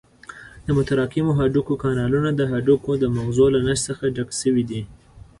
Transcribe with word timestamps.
د 0.65 0.67
متراکمو 0.77 1.31
هډوکو 1.39 1.73
کانالونه 1.83 2.29
د 2.35 2.41
هډوکو 2.51 2.91
د 2.97 3.03
مغزو 3.15 3.45
له 3.55 3.59
نسج 3.67 3.83
څخه 3.89 4.03
ډک 4.15 4.29
شوي 4.41 4.63
دي. 4.69 4.81